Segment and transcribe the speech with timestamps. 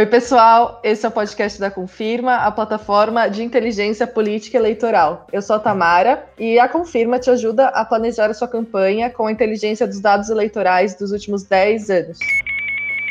[0.00, 0.80] Oi, pessoal.
[0.82, 5.26] Esse é o podcast da Confirma, a plataforma de inteligência política eleitoral.
[5.30, 9.26] Eu sou a Tamara e a Confirma te ajuda a planejar a sua campanha com
[9.26, 12.18] a inteligência dos dados eleitorais dos últimos 10 anos.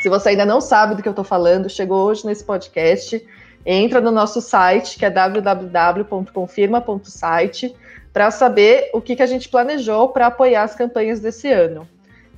[0.02, 3.24] Se você ainda não sabe do que eu estou falando, chegou hoje nesse podcast,
[3.64, 7.76] entra no nosso site, que é www.confirma.site,
[8.12, 11.88] para saber o que, que a gente planejou para apoiar as campanhas desse ano.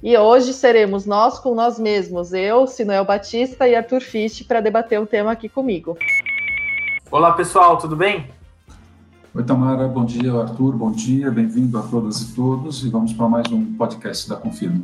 [0.04, 5.00] E hoje seremos nós com nós mesmos, eu, Sinuel Batista e Arthur Fisch, para debater
[5.00, 5.96] o um tema aqui comigo.
[7.12, 8.28] Olá, pessoal, tudo bem?
[9.36, 13.30] Oi, Tamara, bom dia, Arthur, bom dia, bem-vindo a todas e todos, e vamos para
[13.30, 14.82] mais um podcast da Confirma.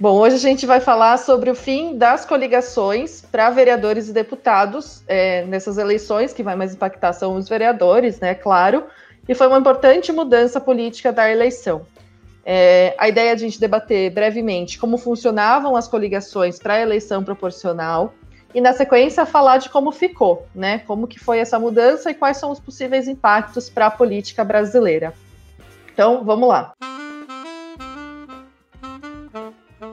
[0.00, 5.00] Bom, hoje a gente vai falar sobre o fim das coligações para vereadores e deputados
[5.06, 8.82] é, nessas eleições, que vai mais impactar são os vereadores, né, claro,
[9.28, 11.82] e foi uma importante mudança política da eleição.
[12.50, 17.22] É, a ideia é a gente debater brevemente como funcionavam as coligações para a eleição
[17.22, 18.14] proporcional
[18.54, 20.78] e, na sequência, falar de como ficou, né?
[20.78, 25.12] Como que foi essa mudança e quais são os possíveis impactos para a política brasileira.
[25.92, 26.72] Então, vamos lá.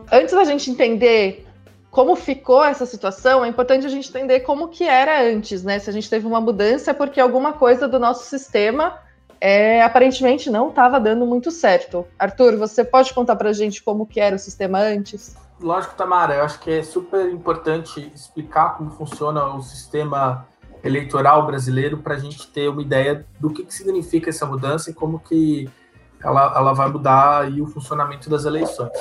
[0.10, 1.46] Antes da gente entender
[1.92, 5.78] como ficou essa situação, é importante a gente entender como que era antes, né?
[5.78, 8.98] Se a gente teve uma mudança é porque alguma coisa do nosso sistema
[9.40, 12.06] é, aparentemente não estava dando muito certo.
[12.18, 15.36] Arthur, você pode contar para a gente como que era o sistema antes?
[15.60, 16.36] Lógico, Tamara.
[16.36, 20.48] Eu acho que é super importante explicar como funciona o sistema
[20.84, 24.94] eleitoral brasileiro para a gente ter uma ideia do que, que, significa essa mudança e
[24.94, 25.68] como que
[26.24, 28.92] ela, ela vai mudar aí o funcionamento das eleições.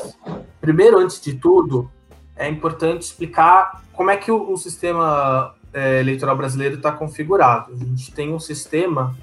[0.61, 1.91] Primeiro, antes de tudo,
[2.37, 7.73] é importante explicar como é que o, o sistema é, eleitoral brasileiro está configurado.
[7.73, 9.15] A gente tem um sistema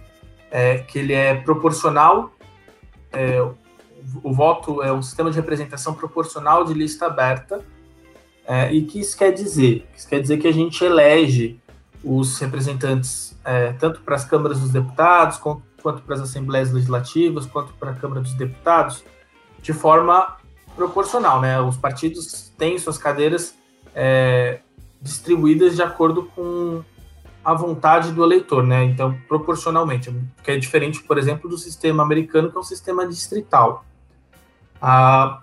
[0.52, 2.32] é, que ele é proporcional,
[3.12, 3.42] é,
[4.22, 7.64] o, voto é um sistema de representação proporcional de lista aberta,
[8.46, 9.88] é, e que isso quer dizer?
[9.96, 11.60] Isso quer dizer que a gente elege
[12.04, 17.46] os representantes é, tanto para as câmaras dos deputados, quanto, quanto para as assembleias legislativas,
[17.46, 19.04] quanto para a Câmara dos Deputados,
[19.62, 20.38] de forma
[20.76, 21.60] proporcional, né?
[21.62, 23.56] Os partidos têm suas cadeiras
[23.96, 24.60] é,
[25.02, 26.84] distribuídas de acordo com
[27.44, 28.84] a vontade do eleitor, né?
[28.84, 30.14] Então, proporcionalmente,
[30.44, 33.84] que é diferente, por exemplo, do sistema americano, que é um sistema distrital.
[34.82, 35.42] A,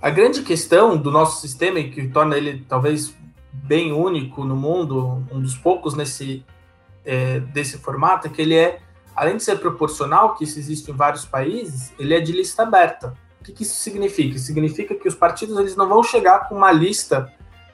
[0.00, 3.14] a grande questão do nosso sistema, e que torna ele talvez
[3.52, 6.44] bem único no mundo, um dos poucos nesse
[7.04, 8.80] é, desse formato, é que ele é,
[9.14, 13.16] além de ser proporcional, que isso existe em vários países, ele é de lista aberta.
[13.40, 14.38] O que, que isso significa?
[14.38, 17.32] Significa que os partidos eles não vão chegar com uma lista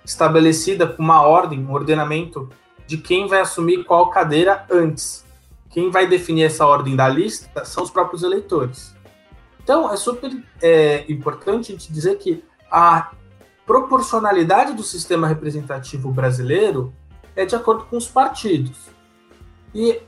[0.09, 2.49] estabelecida com uma ordem, um ordenamento
[2.87, 5.25] de quem vai assumir qual cadeira antes.
[5.69, 8.95] Quem vai definir essa ordem da lista são os próprios eleitores.
[9.63, 10.31] Então, é super
[10.63, 13.11] é, importante a gente dizer que a
[13.67, 16.93] proporcionalidade do sistema representativo brasileiro
[17.37, 18.89] é de acordo com os partidos.
[19.75, 20.01] E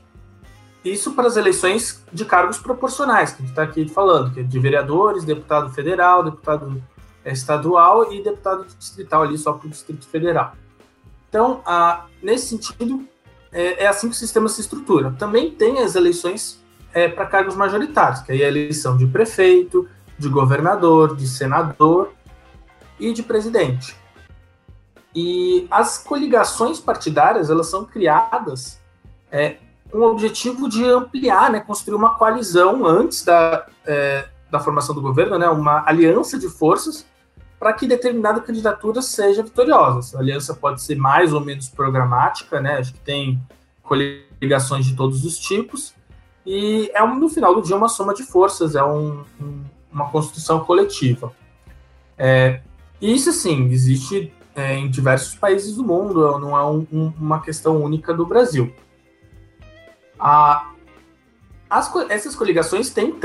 [0.83, 4.43] isso para as eleições de cargos proporcionais, que a gente está aqui falando, que é
[4.43, 6.81] de vereadores, deputado federal, deputado
[7.25, 10.55] estadual e deputado distrital ali só para o Distrito Federal.
[11.29, 11.61] Então,
[12.21, 13.07] nesse sentido,
[13.51, 15.13] é, é, assim que o sistema se estrutura.
[15.17, 16.61] Também tem as eleições
[16.93, 19.87] é, para cargos majoritários, que aí é a eleição de prefeito,
[20.17, 22.13] de governador, de senador
[22.99, 23.95] e de presidente.
[25.13, 28.79] E as coligações partidárias elas são criadas
[29.29, 29.57] é,
[29.91, 35.01] com o objetivo de ampliar, né, construir uma coalizão antes da, é, da formação do
[35.01, 37.05] governo, né, uma aliança de forças
[37.61, 40.17] para que determinada candidatura seja vitoriosa.
[40.17, 42.79] A aliança pode ser mais ou menos programática, né?
[42.79, 43.39] Acho que tem
[43.83, 45.93] coligações de todos os tipos.
[46.43, 49.63] E é, no final do dia, uma soma de forças, é um, um,
[49.93, 51.35] uma construção coletiva.
[52.17, 52.61] É,
[52.99, 58.11] isso, sim, existe é, em diversos países do mundo, não é um, uma questão única
[58.11, 58.73] do Brasil.
[60.19, 60.71] A,
[61.69, 63.15] as, essas coligações têm,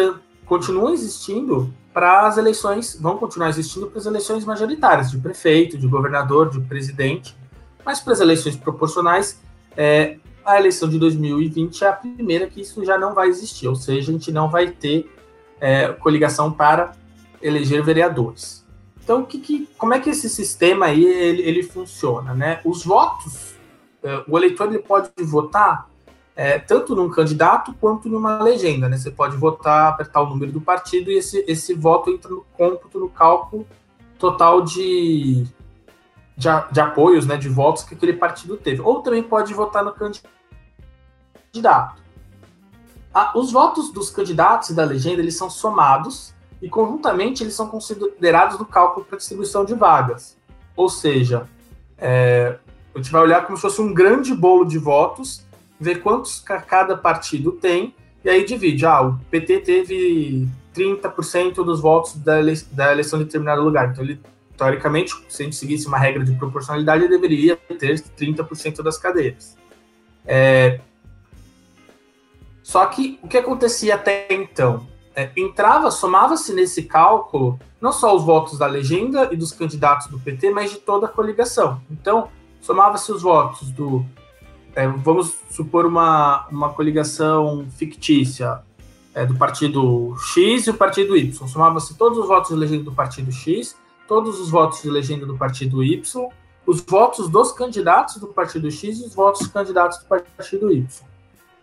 [0.44, 5.88] continuam existindo para as eleições, vão continuar existindo para as eleições majoritárias, de prefeito, de
[5.88, 7.34] governador, de presidente,
[7.82, 9.40] mas para as eleições proporcionais,
[9.74, 13.74] é, a eleição de 2020 é a primeira que isso já não vai existir, ou
[13.74, 15.10] seja, a gente não vai ter
[15.58, 16.92] é, coligação para
[17.40, 18.62] eleger vereadores.
[19.02, 22.34] Então, que, que, como é que esse sistema aí ele, ele funciona?
[22.34, 22.60] Né?
[22.62, 23.54] Os votos,
[24.02, 25.88] é, o eleitor ele pode votar
[26.36, 28.88] é, tanto num candidato quanto numa legenda.
[28.88, 28.98] Né?
[28.98, 33.00] Você pode votar, apertar o número do partido e esse, esse voto entra no cômputo,
[33.00, 33.66] no cálculo
[34.18, 35.46] total de,
[36.36, 38.82] de, de apoios, né, de votos que aquele partido teve.
[38.82, 42.02] Ou também pode votar no candidato.
[43.14, 47.66] Ah, os votos dos candidatos e da legenda eles são somados e conjuntamente eles são
[47.66, 50.36] considerados no cálculo para distribuição de vagas.
[50.76, 51.48] Ou seja,
[51.96, 52.58] é,
[52.94, 55.45] a gente vai olhar como se fosse um grande bolo de votos,
[55.78, 57.94] ver quantos cada partido tem,
[58.24, 58.84] e aí divide.
[58.84, 62.36] Ah, o PT teve 30% dos votos da,
[62.72, 63.90] da eleição de determinado lugar.
[63.90, 64.20] Então, ele,
[64.56, 69.56] teoricamente, se a gente seguisse uma regra de proporcionalidade, ele deveria ter 30% das cadeiras.
[70.24, 70.80] É...
[72.62, 74.86] Só que o que acontecia até então?
[75.14, 80.18] É, entrava, somava-se nesse cálculo não só os votos da legenda e dos candidatos do
[80.18, 81.80] PT, mas de toda a coligação.
[81.90, 82.28] Então,
[82.60, 84.04] somava-se os votos do.
[84.76, 88.60] É, vamos supor uma, uma coligação fictícia
[89.14, 91.48] é, do partido X e o partido Y.
[91.48, 93.74] Somava-se todos os votos de legenda do partido X,
[94.06, 96.28] todos os votos de legenda do partido Y,
[96.66, 100.86] os votos dos candidatos do partido X e os votos dos candidatos do partido Y.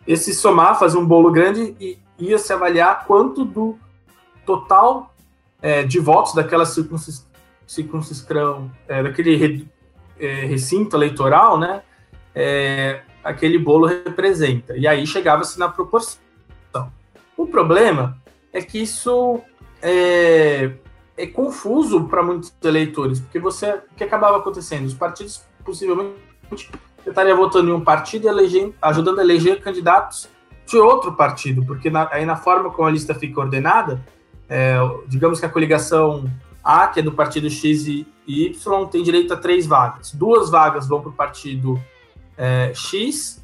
[0.07, 3.77] Esse somar, fazer um bolo grande e ia se avaliar quanto do
[4.43, 5.13] total
[5.61, 9.69] é, de votos daquela circunscrição, é, daquele
[10.19, 11.83] é, recinto eleitoral, né,
[12.35, 14.75] é, aquele bolo representa.
[14.77, 16.21] E aí chegava-se na proporção.
[17.35, 18.17] O problema
[18.51, 19.41] é que isso
[19.81, 20.71] é,
[21.17, 24.85] é confuso para muitos eleitores, porque você, o que acabava acontecendo?
[24.85, 26.15] Os partidos possivelmente
[27.05, 30.29] estariam votando em um partido e ajudando a eleger candidatos
[30.65, 34.01] de outro partido, porque na, aí na forma como a lista fica ordenada,
[34.47, 34.77] é,
[35.07, 36.29] digamos que a coligação
[36.63, 40.13] a, que é do partido X e Y, tem direito a três vagas.
[40.13, 41.81] Duas vagas vão para o partido
[42.37, 43.43] é, X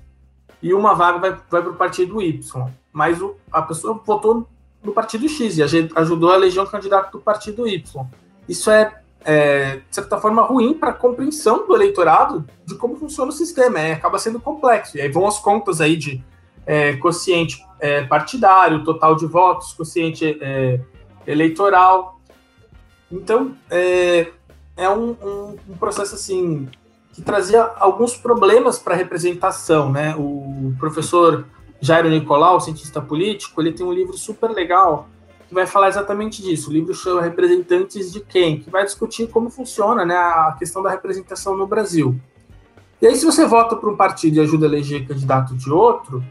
[0.61, 2.69] e uma vaga vai, vai para o partido Y.
[2.91, 4.47] Mas o, a pessoa votou
[4.83, 5.63] no partido X e
[5.95, 8.05] ajudou a eleger um candidato do partido Y.
[8.47, 13.29] Isso é, é de certa forma, ruim para a compreensão do eleitorado de como funciona
[13.29, 13.79] o sistema.
[13.79, 14.97] É, acaba sendo complexo.
[14.97, 16.23] E aí vão as contas aí de
[16.65, 20.79] é, quociente é, partidário, total de votos, quociente é,
[21.25, 22.19] eleitoral.
[23.11, 24.31] Então, é,
[24.77, 26.67] é um, um, um, processo assim
[27.13, 30.15] que trazia alguns problemas para a representação, né?
[30.17, 31.45] O professor
[31.81, 35.07] Jairo Nicolau, cientista político, ele tem um livro super legal
[35.47, 36.69] que vai falar exatamente disso.
[36.69, 40.89] O livro chama Representantes de Quem, que vai discutir como funciona né, a questão da
[40.91, 42.19] representação no Brasil.
[43.01, 46.23] E aí, se você vota para um partido e ajuda a eleger candidato de outro,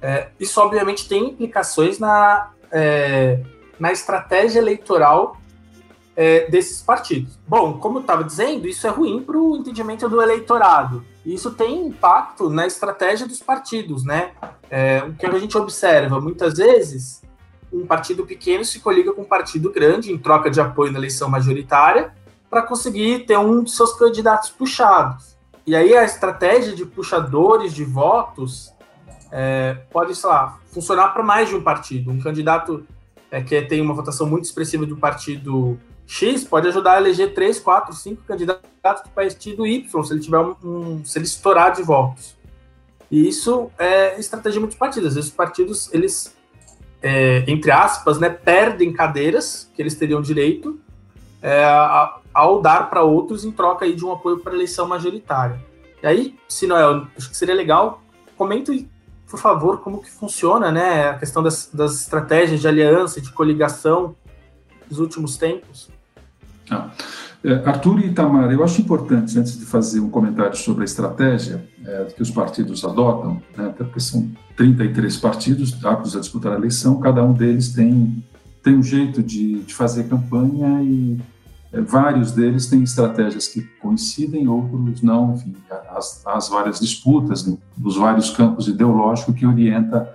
[0.00, 3.40] é, isso obviamente tem implicações na, é,
[3.80, 5.36] na estratégia eleitoral
[6.16, 7.38] é, desses partidos.
[7.46, 11.04] Bom, como eu estava dizendo, isso é ruim para o entendimento do eleitorado.
[11.24, 14.32] Isso tem impacto na estratégia dos partidos, né?
[14.70, 17.22] É, o que a gente observa muitas vezes,
[17.72, 21.28] um partido pequeno se coliga com um partido grande em troca de apoio na eleição
[21.28, 22.12] majoritária
[22.48, 25.36] para conseguir ter um de seus candidatos puxados.
[25.66, 28.72] E aí a estratégia de puxadores de votos
[29.32, 32.10] é, pode, sei lá, funcionar para mais de um partido.
[32.10, 32.86] Um candidato
[33.30, 37.58] é, que tem uma votação muito expressiva do partido X pode ajudar a eleger 3,
[37.60, 41.82] 4, 5 candidatos do partido Y, se ele tiver um, um, se ele estourar de
[41.82, 42.36] votos.
[43.10, 45.08] E isso é estratégia partidos.
[45.08, 46.36] Às vezes os partidos, eles,
[47.02, 50.78] é, entre aspas, né, perdem cadeiras que eles teriam direito
[51.40, 51.64] é,
[52.32, 55.60] ao dar para outros em troca aí de um apoio para eleição majoritária.
[56.02, 58.02] E aí, se acho que seria legal,
[58.36, 58.88] comente
[59.26, 64.14] por favor, como que funciona né, a questão das, das estratégias de aliança, de coligação
[64.88, 65.88] dos últimos tempos?
[66.70, 66.90] Ah,
[67.44, 71.62] é, Arthur e Itamar, eu acho importante, antes de fazer um comentário sobre a estratégia
[71.84, 76.56] é, que os partidos adotam, né, até porque são 33 partidos aptos a disputar a
[76.56, 78.24] eleição, cada um deles tem,
[78.62, 81.20] tem um jeito de, de fazer campanha e
[81.70, 85.54] é, vários deles têm estratégias que coincidem, outros não, enfim,
[85.90, 90.08] as, as várias disputas nos vários campos ideológicos que orienta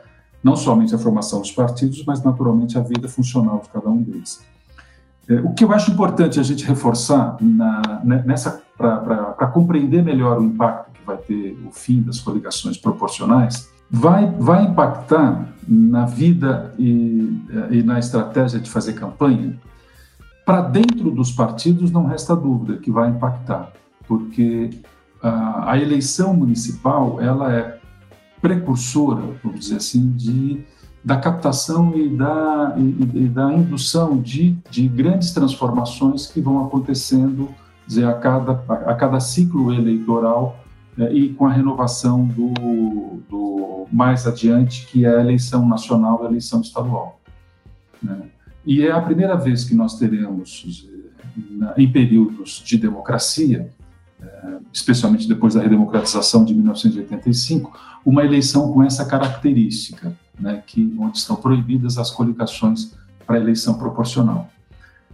[0.43, 4.41] não somente a formação dos partidos, mas naturalmente a vida funcional de cada um deles.
[5.29, 10.39] É, o que eu acho importante a gente reforçar na, né, nessa para compreender melhor
[10.39, 16.73] o impacto que vai ter o fim das coligações proporcionais, vai, vai impactar na vida
[16.79, 19.59] e, e na estratégia de fazer campanha.
[20.45, 23.71] Para dentro dos partidos, não resta dúvida que vai impactar,
[24.07, 24.69] porque
[25.21, 27.77] a, a eleição municipal ela é
[28.41, 30.65] precursora, vamos dizer assim, de,
[31.03, 37.49] da captação e da, e, e da indução de, de grandes transformações que vão acontecendo
[37.89, 40.63] dizer, a, cada, a, cada ciclo eleitoral
[40.97, 42.53] é, e com a renovação do,
[43.27, 47.19] do mais adiante, que é a eleição nacional e a eleição estadual.
[48.01, 48.21] Né?
[48.65, 50.87] E é a primeira vez que nós teremos,
[51.75, 53.71] em períodos de democracia,
[54.21, 57.71] é, especialmente depois da redemocratização de 1985,
[58.05, 64.49] uma eleição com essa característica, né, que onde estão proibidas as coligações para eleição proporcional.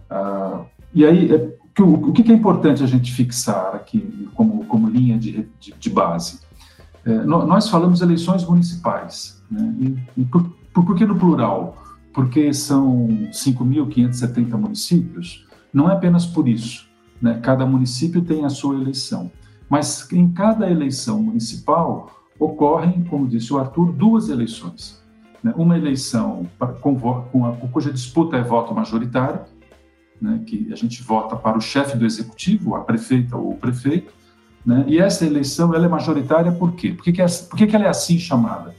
[0.08, 0.62] Ah,
[0.94, 5.74] e aí, é, o que é importante a gente fixar aqui como linha de, de,
[5.78, 6.40] de base.
[7.04, 9.42] É, nós falamos eleições municipais.
[9.50, 9.74] Né?
[9.78, 10.42] E, e por,
[10.72, 11.76] por, por que no plural?
[12.12, 15.46] Porque são 5.570 municípios?
[15.72, 16.88] Não é apenas por isso.
[17.20, 17.38] Né?
[17.42, 19.30] Cada município tem a sua eleição.
[19.68, 25.02] Mas em cada eleição municipal ocorrem, como disse o Arthur, duas eleições.
[25.46, 25.54] Né?
[25.56, 26.44] Uma eleição
[26.80, 29.42] com, com a, cuja disputa é voto majoritário,
[30.20, 30.42] né?
[30.44, 34.12] que a gente vota para o chefe do executivo, a prefeita ou o prefeito,
[34.64, 34.84] né?
[34.88, 36.90] e essa eleição ela é majoritária por quê?
[36.90, 38.74] Por que, que, é, por que, que ela é assim chamada?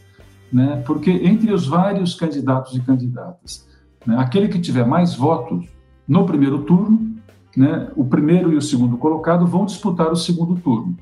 [0.52, 0.84] Né?
[0.86, 3.66] Porque entre os vários candidatos e candidatas,
[4.06, 4.18] né?
[4.20, 5.66] aquele que tiver mais votos
[6.06, 7.16] no primeiro turno,
[7.56, 7.90] né?
[7.96, 10.98] o primeiro e o segundo colocado vão disputar o segundo turno.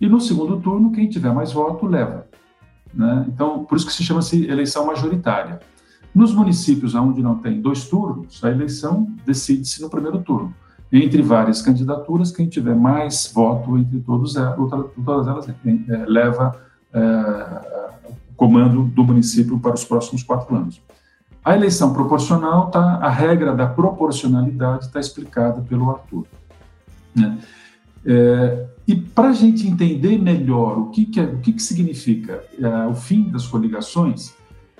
[0.00, 2.28] E no segundo turno, quem tiver mais voto leva.
[2.92, 3.26] Né?
[3.28, 5.60] Então, por isso que se chama-se eleição majoritária.
[6.14, 10.54] Nos municípios onde não tem dois turnos, a eleição decide-se no primeiro turno.
[10.90, 14.56] Entre várias candidaturas, quem tiver mais voto entre todos, é,
[15.04, 15.54] todas elas é,
[16.06, 16.58] leva
[16.92, 17.00] é,
[18.08, 20.80] o comando do município para os próximos quatro anos.
[21.44, 26.26] A eleição proporcional, tá, a regra da proporcionalidade está explicada pelo Arthur.
[27.14, 27.38] Né?
[28.04, 32.42] É, e para a gente entender melhor o que, que, é, o que, que significa
[32.58, 34.32] é, o fim das coligações,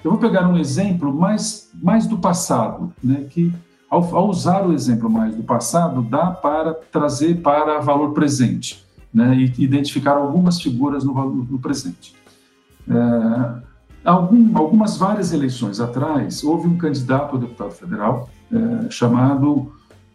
[0.03, 3.53] eu vou pegar um exemplo mais, mais do passado, né, que
[3.91, 9.37] ao, ao, usar o exemplo mais do passado, dá para trazer para valor presente né,
[9.37, 12.17] e identificar algumas figuras no, no presente.
[12.89, 13.63] É,
[14.07, 19.71] algum, algumas várias eleições atrás, houve um candidato a deputado federal é, chamado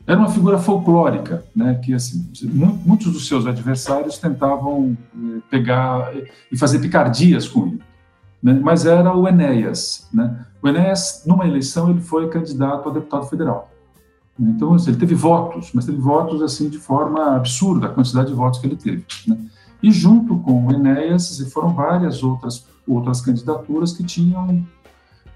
[0.05, 2.29] era uma figura folclórica, né, que assim,
[2.85, 6.11] muitos dos seus adversários tentavam eh, pegar
[6.51, 7.81] e fazer picardias com ele,
[8.41, 10.45] né, mas era o Enéas, né?
[10.61, 13.69] O Enéas, numa eleição, ele foi candidato a deputado federal.
[14.39, 18.33] Então, assim, ele teve votos, mas teve votos assim de forma absurda, a quantidade de
[18.33, 19.05] votos que ele teve.
[19.27, 19.37] Né?
[19.81, 24.65] E junto com o Enéas, foram várias outras outras candidaturas que tinham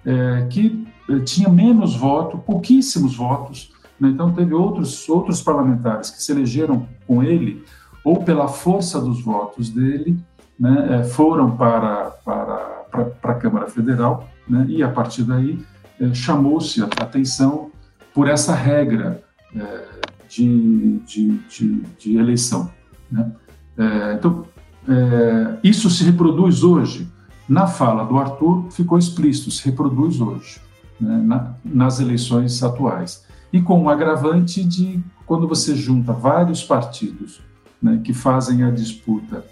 [0.06, 3.77] é, que eh, tinha menos voto, pouquíssimos votos né?
[4.02, 7.64] Então, teve outros, outros parlamentares que se elegeram com ele,
[8.04, 10.18] ou pela força dos votos dele,
[10.60, 12.56] né, é, foram para, para,
[12.92, 15.60] para, para a Câmara Federal, né, e a partir daí
[16.00, 17.72] é, chamou-se a atenção
[18.14, 19.22] por essa regra
[19.56, 19.86] é,
[20.30, 22.72] de, de, de, de, eleição.
[23.12, 23.32] Né?
[23.78, 24.46] É, então,
[24.88, 27.08] é, isso se reproduz hoje.
[27.48, 30.60] Na fala do Arthur, ficou explícito, se reproduz hoje,
[31.00, 37.42] né, na, nas eleições atuais e com um agravante de quando você junta vários partidos
[37.82, 39.44] né, que fazem a disputa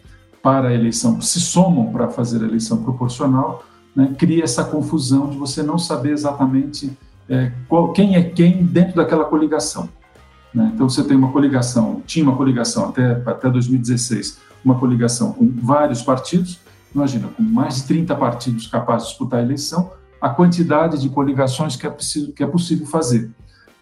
[0.41, 3.63] para a eleição, se somam para fazer a eleição proporcional,
[3.95, 6.95] né, cria essa confusão de você não saber exatamente
[7.27, 9.89] é, qual, quem é quem dentro daquela coligação.
[10.53, 10.71] Né?
[10.73, 16.01] Então você tem uma coligação, tinha uma coligação até, até 2016, uma coligação com vários
[16.01, 16.59] partidos,
[16.93, 21.75] imagina, com mais de 30 partidos capazes de disputar a eleição, a quantidade de coligações
[21.75, 23.29] que é, preciso, que é possível fazer.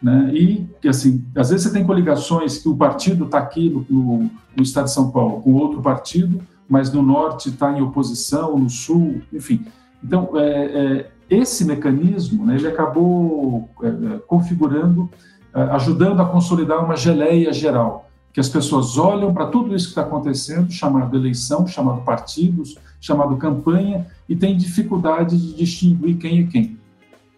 [0.03, 0.31] Né?
[0.33, 4.61] E, assim, às vezes você tem coligações que o partido está aqui no, no, no,
[4.61, 9.21] estado de São Paulo com outro partido, mas no norte está em oposição, no sul,
[9.31, 9.65] enfim.
[10.03, 15.09] Então, é, é, esse mecanismo, né, ele acabou é, é configurando,
[15.55, 19.91] é, ajudando a consolidar uma geleia geral, que as pessoas olham para tudo isso que
[19.91, 26.43] está acontecendo, chamado eleição, chamado partidos, chamado campanha, e têm dificuldade de distinguir quem é
[26.43, 26.77] quem.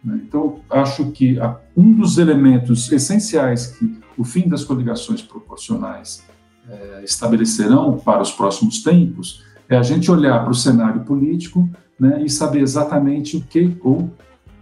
[0.06, 0.22] Né?
[0.28, 1.38] Então, acho que
[1.76, 6.24] um dos elementos essenciais que o fim das coligações proporcionais
[6.70, 11.68] é, estabelecerão para os próximos tempos é a gente olhar para o cenário político
[12.00, 14.12] né, e saber exatamente o que, ou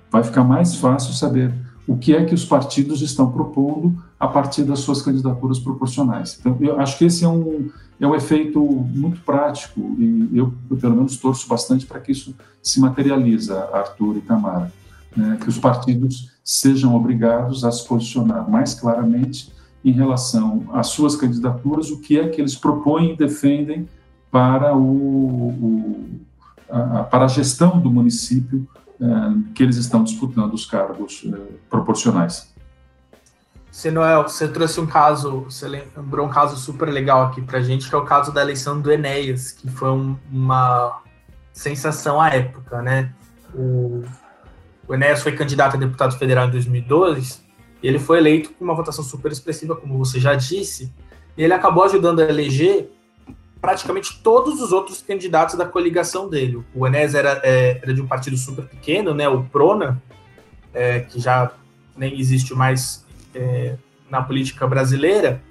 [0.09, 1.53] vai ficar mais fácil saber
[1.85, 6.37] o que é que os partidos estão propondo a partir das suas candidaturas proporcionais.
[6.39, 7.69] Então, eu acho que esse é um,
[7.99, 12.33] é um efeito muito prático e eu, eu pelo menos, torço bastante para que isso
[12.61, 14.71] se materialize, Arthur e Tamara
[15.15, 19.53] né, que os partidos sejam obrigados a se posicionar mais claramente
[19.83, 23.87] em relação às suas candidaturas, o que é que eles propõem e defendem
[24.31, 26.09] para, o, o
[26.69, 28.67] a, para a gestão do município
[28.99, 29.05] é,
[29.53, 31.37] que eles estão disputando os cargos é,
[31.69, 32.53] proporcionais.
[33.91, 37.89] Noel, você trouxe um caso, você lembrou um caso super legal aqui para a gente,
[37.89, 41.01] que é o caso da eleição do Enéas, que foi um, uma
[41.51, 43.11] sensação à época, né?
[43.53, 44.03] O,
[44.87, 47.39] o Enéas foi candidato a deputado federal em 2012
[47.81, 50.93] e ele foi eleito com uma votação super expressiva, como você já disse,
[51.37, 52.89] e ele acabou ajudando a eleger
[53.59, 56.63] praticamente todos os outros candidatos da coligação dele.
[56.75, 60.01] O Enéas era, é, era de um partido super pequeno, né, o Prona,
[60.73, 61.51] é, que já
[61.95, 63.75] nem existe mais é,
[64.09, 65.41] na política brasileira,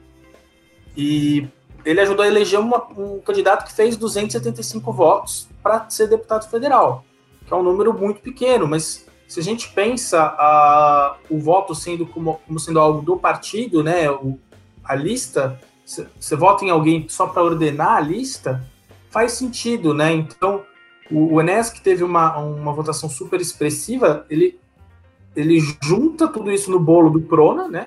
[0.96, 1.48] e
[1.84, 7.04] ele ajudou a eleger uma, um candidato que fez 275 votos para ser deputado federal,
[7.46, 12.04] que é um número muito pequeno, mas se a gente pensa a, o voto sendo
[12.04, 14.38] como, como sendo algo do partido, né, o,
[14.84, 15.58] a lista,
[16.20, 18.62] você vota em alguém só para ordenar a lista,
[19.08, 20.12] faz sentido, né?
[20.12, 20.62] Então,
[21.10, 24.60] o, o Enes, que teve uma, uma votação super expressiva, ele,
[25.34, 27.86] ele junta tudo isso no bolo do Prona, né?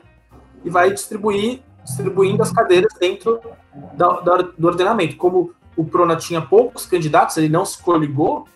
[0.63, 3.39] E vai distribuir distribuindo as cadeiras dentro
[3.93, 5.15] da, da, do ordenamento.
[5.15, 8.47] Como o Prona tinha poucos candidatos, ele não se coligou,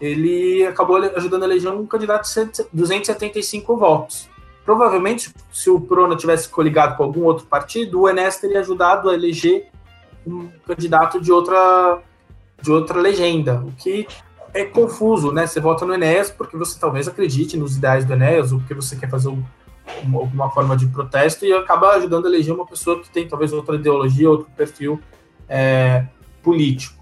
[0.00, 4.28] ele acabou ajudando a eleger um candidato de 275 votos.
[4.64, 9.14] Provavelmente, se o Prona tivesse coligado com algum outro partido, o Enes teria ajudado a
[9.14, 9.68] eleger
[10.26, 12.00] um candidato de outra,
[12.60, 14.06] de outra legenda, o que
[14.52, 15.46] é confuso, né?
[15.46, 18.96] Você vota no Enéas porque você talvez acredite nos ideais do Enéas, ou porque você
[18.96, 19.42] quer fazer um,
[20.02, 23.52] uma, alguma forma de protesto e acaba ajudando a eleger uma pessoa que tem talvez
[23.52, 25.00] outra ideologia, outro perfil
[25.48, 26.04] é,
[26.42, 26.97] político.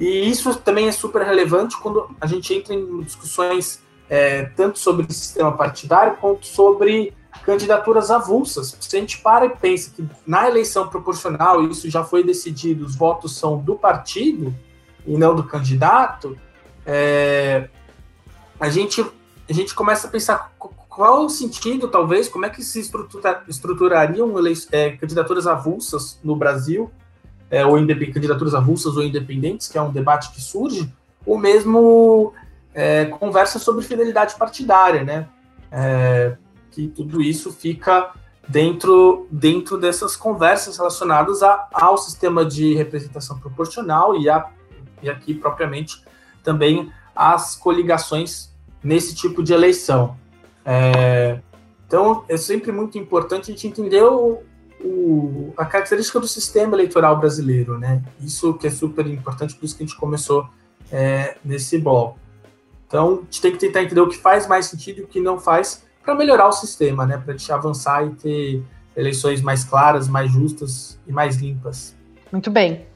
[0.00, 5.12] E isso também é super relevante quando a gente entra em discussões é, tanto sobre
[5.12, 7.12] sistema partidário quanto sobre
[7.44, 8.76] candidaturas avulsas.
[8.80, 12.96] Se a gente para e pensa que na eleição proporcional isso já foi decidido, os
[12.96, 14.54] votos são do partido
[15.06, 16.36] e não do candidato,
[16.86, 17.68] é,
[18.58, 19.04] a, gente,
[19.48, 24.34] a gente começa a pensar qual o sentido, talvez, como é que se estrutura, estruturariam
[24.72, 26.90] é, candidaturas avulsas no Brasil,
[27.50, 27.74] é, ou
[28.14, 30.92] candidaturas avulsas ou independentes, que é um debate que surge,
[31.26, 32.32] ou mesmo
[32.72, 35.26] é, conversa sobre fidelidade partidária, né?
[35.70, 36.36] É,
[36.70, 38.12] que tudo isso fica
[38.48, 44.48] dentro, dentro dessas conversas relacionadas a, ao sistema de representação proporcional e, a,
[45.02, 46.02] e aqui propriamente
[46.42, 48.52] também as coligações
[48.82, 50.16] nesse tipo de eleição.
[50.64, 51.40] É,
[51.86, 54.42] então, é sempre muito importante a gente entender o,
[54.82, 58.02] o, a característica do sistema eleitoral brasileiro, né?
[58.20, 60.48] Isso que é super importante, por isso que a gente começou
[60.90, 62.18] é, nesse bloco.
[62.86, 65.20] Então, a gente tem que tentar entender o que faz mais sentido e o que
[65.20, 67.16] não faz para melhorar o sistema, né?
[67.18, 68.64] Para gente avançar e ter
[68.96, 71.94] eleições mais claras, mais justas e mais limpas.
[72.32, 72.89] Muito bem.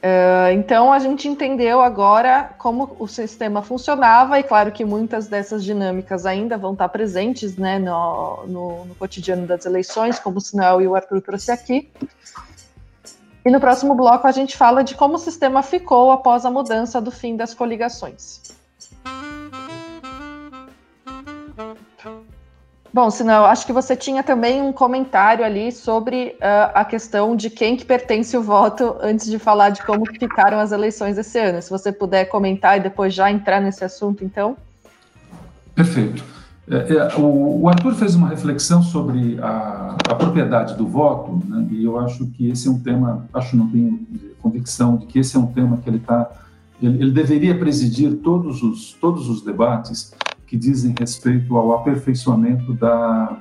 [0.00, 5.62] Uh, então a gente entendeu agora como o sistema funcionava, e claro que muitas dessas
[5.62, 10.80] dinâmicas ainda vão estar presentes né, no, no, no cotidiano das eleições, como o Sinel
[10.80, 11.90] e o Arthur trouxe aqui.
[13.44, 16.98] E no próximo bloco a gente fala de como o sistema ficou após a mudança
[16.98, 18.40] do fim das coligações.
[22.92, 27.48] Bom, senão acho que você tinha também um comentário ali sobre uh, a questão de
[27.48, 31.62] quem que pertence o voto antes de falar de como ficaram as eleições esse ano.
[31.62, 34.56] Se você puder comentar e depois já entrar nesse assunto, então.
[35.72, 36.24] Perfeito.
[36.68, 41.66] É, é, o, o, Arthur fez uma reflexão sobre a, a propriedade do voto, né,
[41.70, 44.06] e eu acho que esse é um tema, acho não tenho
[44.40, 46.30] convicção de que esse é um tema que ele está,
[46.80, 50.12] ele, ele deveria presidir todos os todos os debates,
[50.50, 53.40] que dizem respeito ao aperfeiçoamento da,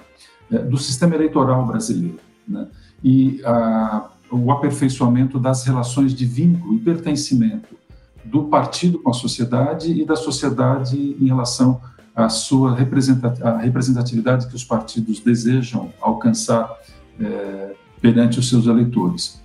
[0.51, 2.67] é, do sistema eleitoral brasileiro né?
[3.03, 7.75] e a, o aperfeiçoamento das relações de vínculo e pertencimento
[8.23, 11.81] do partido com a sociedade e da sociedade em relação
[12.15, 16.71] à sua representatividade que os partidos desejam alcançar
[17.19, 19.41] é, perante os seus eleitores.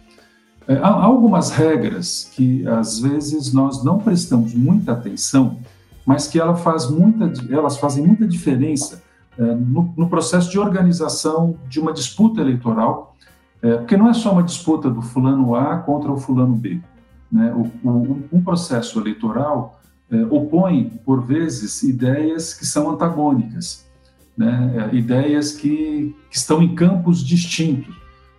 [0.69, 5.61] É, há algumas regras que às vezes nós não prestamos muita atenção
[6.05, 9.03] mas que ela faz muita, elas fazem muita diferença
[9.39, 13.17] é, no, no, processo de organização de uma disputa eleitoral,
[13.63, 16.81] é, porque não é só uma disputa do fulano A contra o fulano B.
[17.33, 17.53] Né?
[17.53, 23.85] O, o, um processo eleitoral é, opõe, por vezes, ideias que são antagônicas,
[24.37, 24.91] né?
[24.93, 27.95] ideias que, que, estão em campos distintos.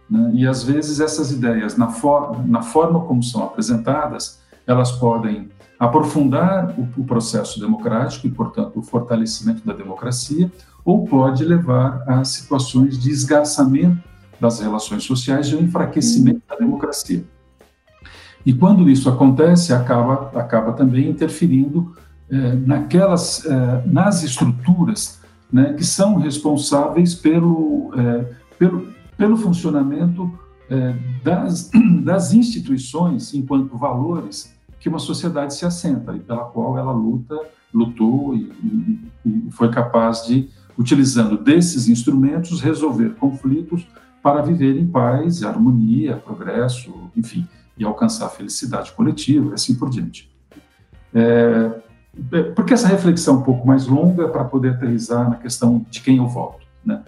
[0.10, 0.32] Né?
[0.36, 6.74] E, às vezes, essas ideias, na, for, na forma como são apresentadas, elas podem aprofundar
[6.78, 10.52] o, o processo democrático e, portanto, o fortalecimento da democracia,
[10.84, 14.02] ou pode levar a situações de esgarçamento
[14.40, 17.26] das relações sociais e o enfraquecimento da democracia.
[18.46, 21.96] E quando isso acontece, acaba, acaba também interferindo
[22.30, 25.20] eh, naquelas, eh, nas estruturas
[25.52, 28.26] né, que são responsáveis pelo, eh,
[28.60, 30.32] pelo, pelo funcionamento
[31.24, 31.70] das,
[32.04, 34.55] das instituições enquanto valores
[34.86, 37.36] que uma sociedade se assenta e pela qual ela luta,
[37.74, 43.88] lutou e, e, e foi capaz de, utilizando desses instrumentos, resolver conflitos
[44.22, 49.90] para viver em paz, harmonia, progresso, enfim, e alcançar a felicidade coletiva e assim por
[49.90, 50.32] diante.
[51.12, 51.82] É,
[52.32, 56.00] é porque essa reflexão é um pouco mais longa para poder aterrizar na questão de
[56.00, 56.64] quem eu voto.
[56.86, 57.02] Né?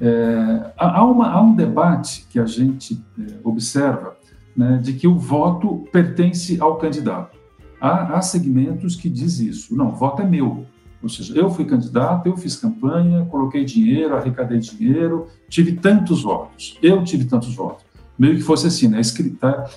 [0.00, 4.16] É, há, uma, há, um debate que a gente é, observa
[4.56, 7.38] né, de que o voto pertence ao candidato.
[7.80, 9.74] Há, há segmentos que diz isso.
[9.74, 10.66] Não, voto é meu.
[11.02, 16.78] Ou seja, eu fui candidato, eu fiz campanha, coloquei dinheiro, arrecadei dinheiro, tive tantos votos.
[16.82, 17.84] Eu tive tantos votos.
[18.18, 19.00] Meio que fosse assim, né?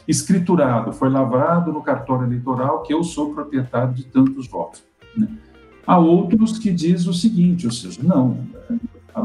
[0.05, 4.83] Escriturado, foi lavrado no cartório eleitoral que eu sou proprietário de tantos votos.
[5.15, 5.29] Né?
[5.88, 8.38] Há outros que diz o seguinte, ou seja, não,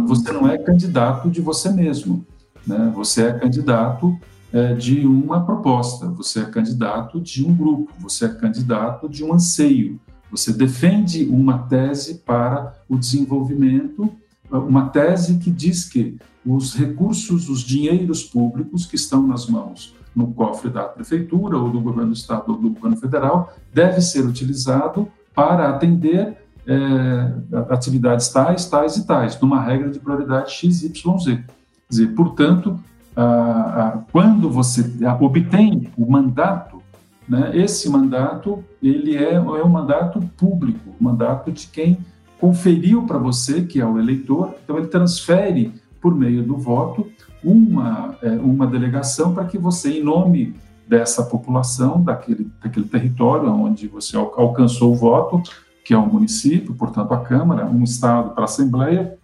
[0.06, 2.24] você não é candidato de você mesmo,
[2.64, 2.92] né?
[2.94, 4.16] Você é candidato
[4.52, 9.32] é, de uma proposta, você é candidato de um grupo, você é candidato de um
[9.32, 14.11] anseio, você defende uma tese para o desenvolvimento,
[14.50, 20.32] uma tese que diz que os recursos, os dinheiros públicos que estão nas mãos no
[20.32, 25.08] cofre da prefeitura ou do governo do estado ou do governo federal deve ser utilizado
[25.34, 31.37] para atender é, atividades tais, tais e tais, numa regra de prioridade x, y, z.
[31.37, 31.44] Quer
[31.88, 32.78] dizer, portanto,
[33.20, 34.85] a, a, quando você
[35.20, 36.78] obtém o mandato
[37.28, 37.50] né?
[37.54, 41.98] Esse mandato ele é, é um mandato público, mandato de quem
[42.40, 44.54] conferiu para você, que é o eleitor.
[44.64, 47.07] Então ele transfere por meio do voto
[47.44, 50.54] uma é, uma delegação para que você, em nome
[50.87, 55.42] dessa população, daquele, daquele território onde você alcançou o voto,
[55.85, 59.17] que é o município, portanto a Câmara, um Estado para a Assembleia,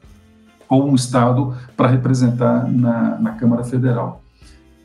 [0.75, 4.23] ou um Estado para representar na, na Câmara Federal.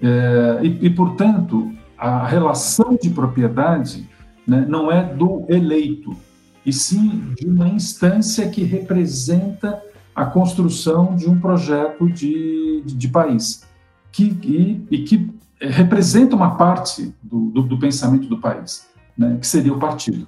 [0.02, 4.08] É, e, e, portanto, a relação de propriedade
[4.48, 6.16] né, não é do eleito,
[6.66, 9.82] e sim de uma instância que representa
[10.16, 13.66] a construção de um projeto de, de, de país,
[14.12, 15.30] que, e, e, que
[15.62, 20.28] representa uma parte do, do, do pensamento do país, né, que seria o partido.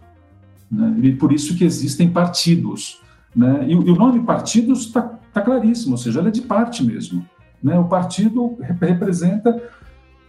[0.69, 3.02] Né, e por isso que existem partidos.
[3.36, 6.84] Né, e, e o nome partidos está tá claríssimo, ou seja, ele é de parte
[6.84, 7.26] mesmo.
[7.62, 9.62] Né, o partido representa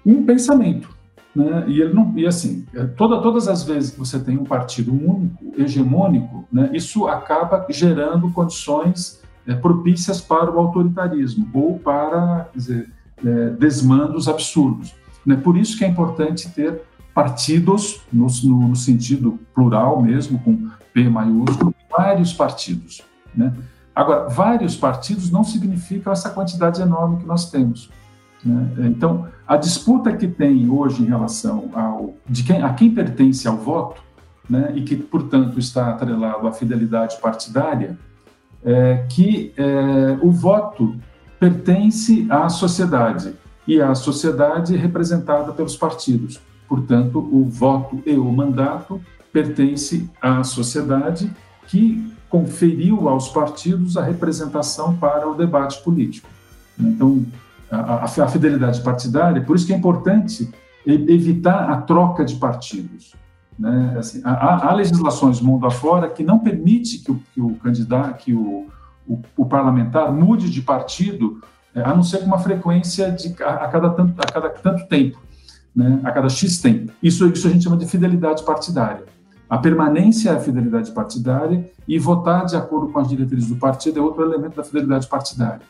[0.04, 0.90] um pensamento,
[1.34, 1.64] né?
[1.66, 4.92] E ele não e assim é, toda, todas as vezes que você tem um partido
[4.92, 12.90] único, hegemônico, né, isso acaba gerando condições é, propícias para o autoritarismo ou para dizer,
[13.24, 14.94] é, desmandos absurdos.
[15.24, 15.36] Né?
[15.36, 16.82] Por isso que é importante ter
[17.14, 23.02] partidos no, no, no sentido plural mesmo, com P maiúsculo, vários partidos.
[23.34, 23.52] Né?
[23.94, 27.90] Agora, vários partidos não significam essa quantidade enorme que nós temos.
[28.44, 28.86] Né?
[28.86, 33.56] Então, a disputa que tem hoje em relação ao de quem, a quem pertence ao
[33.56, 34.02] voto,
[34.48, 37.98] né, e que, portanto, está atrelado à fidelidade partidária,
[38.64, 40.96] é que é, o voto
[41.38, 43.34] pertence à sociedade
[43.66, 46.40] e a sociedade representada pelos partidos.
[46.68, 49.00] Portanto, o voto e o mandato
[49.32, 51.30] pertence à sociedade
[51.66, 56.26] que conferiu aos partidos a representação para o debate político.
[56.80, 57.26] Então,
[57.70, 60.50] a, a, fidelidade partidária, por isso que é importante
[60.86, 63.14] evitar a troca de partidos.
[63.58, 63.96] Né?
[63.98, 68.32] Assim, há, há, legislações mundo afora que não permite que o, que o candidato, que
[68.32, 68.66] o,
[69.06, 71.42] o, o, parlamentar mude de partido,
[71.74, 74.86] é, a não ser com uma frequência de a, a, cada, tanto, a cada tanto
[74.86, 75.20] tempo,
[75.76, 76.00] né?
[76.02, 76.94] a cada X tempo.
[77.02, 79.04] Isso, isso a gente chama de fidelidade partidária.
[79.52, 83.98] A permanência é a fidelidade partidária e votar de acordo com as diretrizes do partido
[83.98, 85.60] é outro elemento da fidelidade partidária.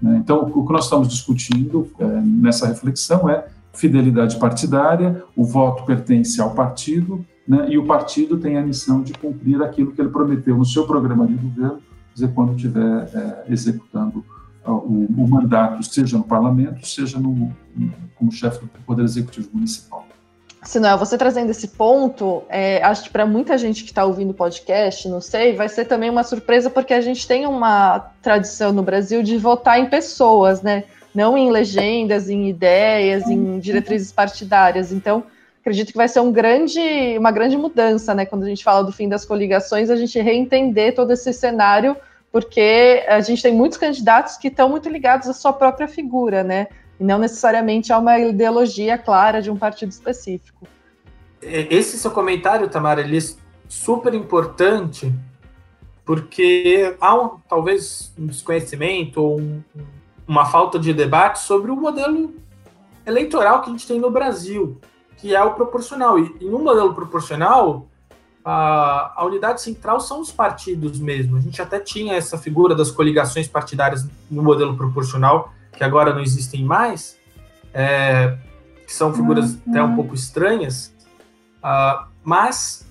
[0.00, 0.16] Né?
[0.16, 6.40] Então, o que nós estamos discutindo é, nessa reflexão é fidelidade partidária, o voto pertence
[6.40, 10.56] ao partido, né, e o partido tem a missão de cumprir aquilo que ele prometeu
[10.56, 11.80] no seu programa de governo,
[12.14, 14.24] dizer, quando estiver é, executando
[14.64, 17.52] o, o, mandato, seja no parlamento, seja no,
[18.14, 20.06] como chefe do Poder Executivo Municipal.
[20.68, 24.34] Sinuel, você trazendo esse ponto, é, acho que para muita gente que está ouvindo o
[24.34, 28.82] podcast, não sei, vai ser também uma surpresa, porque a gente tem uma tradição no
[28.82, 30.84] Brasil de votar em pessoas, né?
[31.14, 34.92] Não em legendas, em ideias, em diretrizes partidárias.
[34.92, 35.24] Então,
[35.62, 38.26] acredito que vai ser um grande, uma grande mudança, né?
[38.26, 41.96] Quando a gente fala do fim das coligações, a gente reentender todo esse cenário,
[42.30, 46.66] porque a gente tem muitos candidatos que estão muito ligados à sua própria figura, né?
[46.98, 50.66] E não necessariamente a uma ideologia clara de um partido específico.
[51.40, 53.20] É, esse seu comentário, Tamara, ele é
[53.68, 55.12] super importante
[56.04, 59.62] porque há um, talvez um desconhecimento ou um,
[60.26, 62.34] uma falta de debate sobre o modelo
[63.04, 64.80] eleitoral que a gente tem no Brasil,
[65.18, 66.18] que é o proporcional.
[66.18, 67.86] E um modelo proporcional,
[68.44, 71.36] a, a unidade central são os partidos mesmo.
[71.36, 76.20] A gente até tinha essa figura das coligações partidárias no modelo proporcional, que agora não
[76.20, 77.16] existem mais,
[77.72, 78.36] é,
[78.84, 79.60] que são figuras uhum.
[79.68, 80.92] até um pouco estranhas,
[81.58, 82.84] uh, mas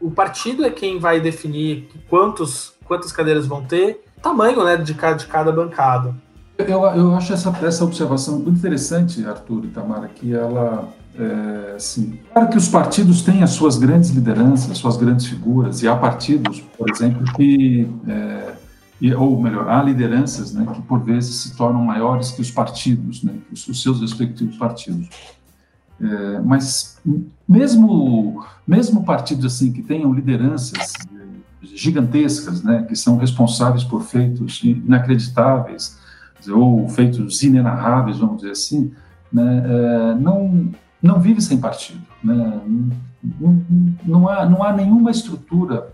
[0.00, 5.16] o partido é quem vai definir quantos, quantas cadeiras vão ter, tamanho né, de, cada,
[5.16, 6.14] de cada bancada.
[6.56, 12.18] Eu, eu acho essa, essa observação muito interessante, Arthur e Tamara, que ela, é, assim,
[12.32, 15.94] claro que os partidos têm as suas grandes lideranças, as suas grandes figuras, e há
[15.94, 18.54] partidos, por exemplo, que, é,
[19.16, 23.34] ou melhor, há lideranças né, que por vezes se tornam maiores que os partidos, né,
[23.52, 25.08] os, os seus respectivos partidos.
[26.00, 27.00] É, mas
[27.48, 30.92] mesmo mesmo partidos assim que tenham lideranças
[31.60, 35.98] gigantescas, né, que são responsáveis por feitos inacreditáveis
[36.48, 38.92] ou feitos inenarráveis, vamos dizer assim,
[39.32, 42.60] né, é, não não vive sem partido, né,
[43.22, 43.64] não,
[44.04, 45.92] não, há não há nenhuma estrutura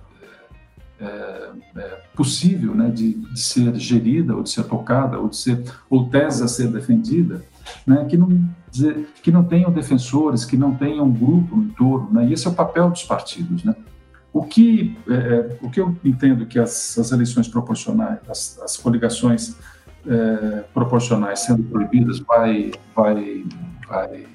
[1.05, 5.62] é, é, possível, né, de, de ser gerida ou de ser tocada ou de ser
[5.90, 7.43] ou tese a ser defendida
[7.87, 8.29] né, que, não,
[9.23, 12.51] que não tenham defensores, que não tenham um grupo no entorno, né, e esse é
[12.51, 13.64] o papel dos partidos.
[13.64, 13.75] Né.
[14.33, 18.77] O que, é, é, o que eu entendo que as, as eleições proporcionais, as, as
[18.77, 19.57] coligações
[20.07, 23.45] é, proporcionais sendo proibidas vai, vai,
[23.88, 24.27] vai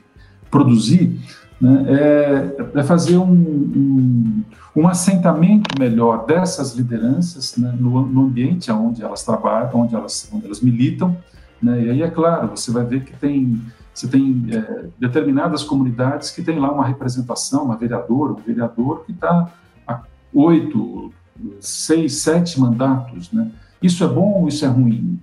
[0.50, 1.20] produzir
[1.62, 4.44] né, é, é, fazer um, um,
[4.76, 10.46] um, assentamento melhor dessas lideranças né, no, no, ambiente onde elas trabalham, onde elas, onde
[10.46, 11.18] elas militam,
[11.62, 11.84] né?
[11.84, 13.62] E aí, é claro, você vai ver que tem,
[13.94, 19.12] você tem é, determinadas comunidades que tem lá uma representação, uma vereadora, um vereador que
[19.12, 19.52] está
[19.86, 20.02] há
[20.34, 21.12] oito,
[21.60, 23.32] seis, sete mandatos.
[23.32, 23.52] Né?
[23.82, 25.20] Isso é bom ou isso é ruim?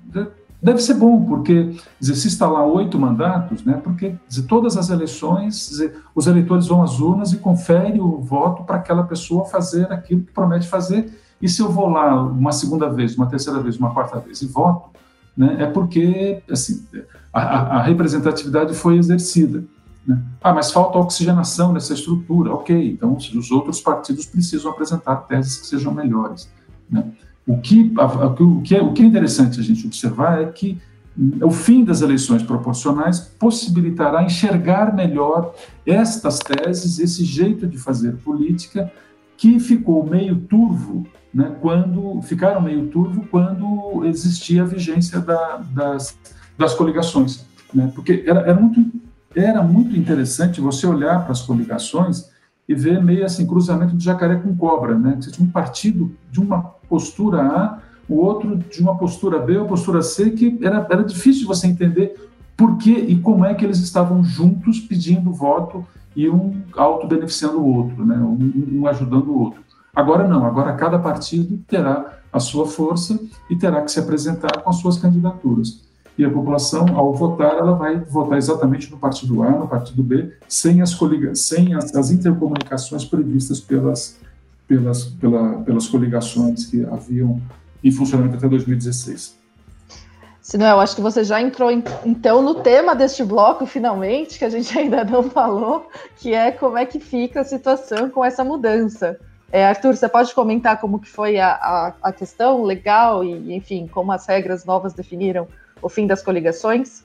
[0.63, 5.69] Deve ser bom, porque dizer, se lá oito mandatos, né, porque dizer, todas as eleições,
[5.69, 10.23] dizer, os eleitores vão às urnas e conferem o voto para aquela pessoa fazer aquilo
[10.23, 11.13] que promete fazer.
[11.41, 14.47] E se eu vou lá uma segunda vez, uma terceira vez, uma quarta vez e
[14.47, 14.89] voto,
[15.37, 16.87] né, é porque assim,
[17.33, 19.63] a, a representatividade foi exercida.
[20.07, 20.23] Né?
[20.41, 22.55] Ah, mas falta oxigenação nessa estrutura.
[22.55, 26.49] Ok, então os outros partidos precisam apresentar teses que sejam melhores.
[26.89, 27.05] Né?
[27.47, 27.93] O, que,
[28.41, 30.79] o, que é, o que é interessante a gente observar é que
[31.43, 35.55] o fim das eleições proporcionais possibilitará enxergar melhor
[35.87, 38.93] estas teses, esse jeito de fazer política
[39.37, 46.19] que ficou meio turvo né, quando ficaram meio turvo quando existia a vigência da, das,
[46.57, 48.91] das coligações, né, porque era, era, muito,
[49.35, 52.31] era muito interessante você olhar para as coligações
[52.67, 56.41] e ver meio assim cruzamento de jacaré com cobra, né, você tinha um partido de
[56.41, 61.03] uma postura A, o outro de uma postura B ou postura C, que era, era
[61.03, 62.15] difícil você entender
[62.57, 67.75] por que e como é que eles estavam juntos pedindo voto e um auto-beneficiando o
[67.75, 69.61] outro, né, um, um ajudando o outro.
[69.95, 73.19] Agora não, agora cada partido terá a sua força
[73.51, 75.85] e terá que se apresentar com as suas candidaturas.
[76.19, 80.33] E a população, ao votar, ela vai votar exatamente no partido A, no partido B,
[80.49, 80.99] sem as,
[81.35, 84.19] sem as, as intercomunicações previstas pelas,
[84.67, 87.41] pelas, pela, pelas coligações que haviam
[87.83, 89.37] em funcionamento até 2016.
[90.41, 91.73] Sinuel, acho que você já entrou
[92.05, 96.79] então no tema deste bloco, finalmente, que a gente ainda não falou, que é como
[96.79, 99.19] é que fica a situação com essa mudança.
[99.51, 103.87] É, Arthur, você pode comentar como que foi a, a, a, questão legal e, enfim,
[103.87, 105.49] como as regras novas definiram
[105.81, 107.05] o fim das coligações?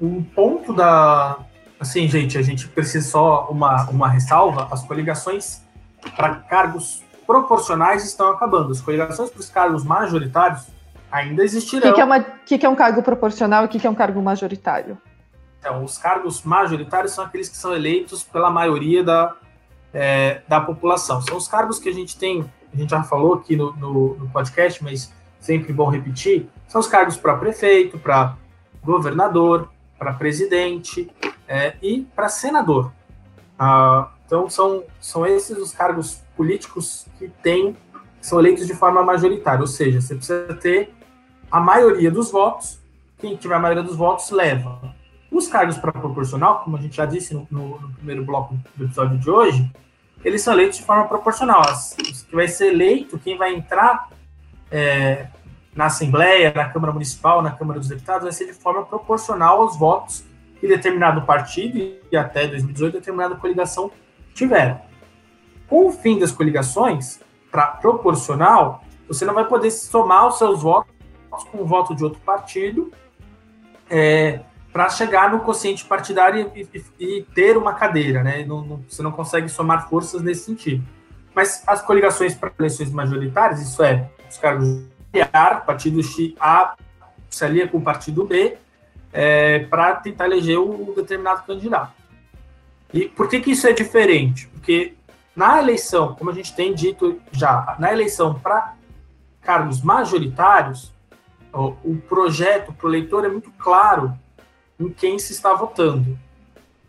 [0.00, 1.38] Um ponto da...
[1.80, 4.68] Assim, gente, a gente precisa só uma, uma ressalva.
[4.70, 5.62] As coligações
[6.16, 8.72] para cargos proporcionais estão acabando.
[8.72, 10.66] As coligações para os cargos majoritários
[11.10, 11.90] ainda existirão.
[11.90, 13.86] O que, que, é uma, que, que é um cargo proporcional e o que, que
[13.86, 14.98] é um cargo majoritário?
[15.60, 19.34] Então, os cargos majoritários são aqueles que são eleitos pela maioria da,
[19.92, 21.20] é, da população.
[21.22, 24.28] São os cargos que a gente tem, a gente já falou aqui no, no, no
[24.30, 28.36] podcast, mas sempre bom repetir, são os cargos para prefeito, para
[28.82, 31.10] governador, para presidente
[31.46, 32.92] é, e para senador.
[33.58, 37.76] Ah, então, são, são esses os cargos políticos que têm,
[38.20, 40.94] são eleitos de forma majoritária, ou seja, você precisa ter
[41.50, 42.78] a maioria dos votos,
[43.18, 44.94] quem tiver a maioria dos votos leva.
[45.30, 48.84] Os cargos para proporcional, como a gente já disse no, no, no, primeiro bloco do
[48.84, 49.70] episódio de hoje,
[50.24, 51.62] eles são eleitos de forma proporcional.
[51.62, 54.08] As, que vai ser eleito, quem vai entrar
[54.70, 55.28] é,
[55.74, 59.76] na Assembleia, na Câmara Municipal, na Câmara dos Deputados, vai ser de forma proporcional aos
[59.78, 60.24] votos
[60.60, 61.78] que determinado partido
[62.10, 63.90] e até 2018 determinada coligação
[64.34, 64.80] tiveram.
[65.68, 70.92] Com o fim das coligações, para proporcional, você não vai poder somar os seus votos
[71.50, 72.92] com o voto de outro partido
[73.88, 74.40] é,
[74.72, 78.44] para chegar no quociente partidário e, e, e, ter uma cadeira, né?
[78.44, 80.84] Não, não, você não consegue somar forças nesse sentido.
[81.34, 84.82] Mas as coligações para eleições majoritárias, isso é, os cargos
[85.32, 86.00] A, partido
[86.38, 86.74] A
[87.30, 88.56] se alia com o partido B
[89.12, 91.92] é, para tentar eleger um determinado candidato.
[92.92, 94.46] E por que, que isso é diferente?
[94.48, 94.94] Porque
[95.36, 98.74] na eleição, como a gente tem dito já, na eleição para
[99.40, 100.92] cargos majoritários,
[101.52, 104.12] o projeto para o eleitor é muito claro
[104.78, 106.18] em quem se está votando.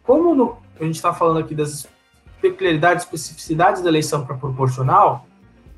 [0.04, 1.88] Como no, a gente está falando aqui das
[2.42, 5.26] peculiaridades, especificidades da eleição para proporcional,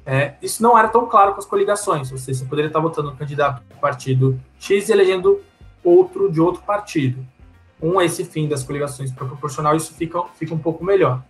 [0.06, 2.12] é, isso não era tão claro com as coligações.
[2.12, 5.42] Ou seja, você poderia estar votando no candidato do partido X e elegendo
[5.84, 7.26] outro de outro partido.
[7.80, 11.24] Com esse fim das coligações para proporcional, isso fica, fica um pouco melhor.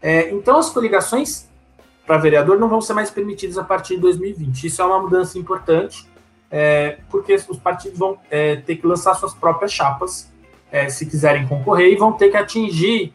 [0.00, 1.48] É, então, as coligações
[2.06, 4.64] para vereador não vão ser mais permitidas a partir de 2020.
[4.64, 6.06] Isso é uma mudança importante,
[6.50, 10.32] é, porque os partidos vão é, ter que lançar suas próprias chapas,
[10.72, 13.12] é, se quiserem concorrer, e vão ter que atingir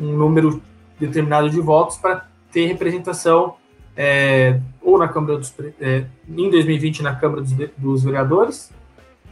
[0.00, 0.60] um número
[0.98, 3.56] determinado de votos para ter representação
[3.96, 8.70] é, ou na Câmara dos é, em 2020 na Câmara dos, dos Vereadores.